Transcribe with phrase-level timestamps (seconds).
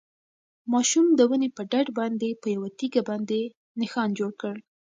[0.71, 3.39] ماشوم د ونې په ډډ باندې په یوه تیږه باندې
[3.79, 4.55] نښان جوړ کړ.